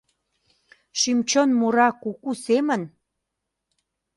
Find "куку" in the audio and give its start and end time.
2.01-2.31